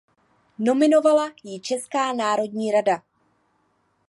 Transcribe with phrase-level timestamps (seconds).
[0.59, 3.01] Nominovala ji Česká národní rada.